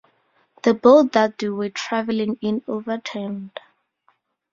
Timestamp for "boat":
0.73-1.11